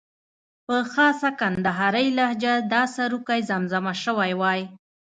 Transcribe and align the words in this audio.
په 0.65 0.77
خاصه 0.93 1.29
کندارۍ 1.41 2.07
لهجه 2.17 2.53
دا 2.73 2.83
سروکی 2.95 3.41
زمزمه 3.49 3.93
شوی 4.03 4.31
وای. 4.41 4.61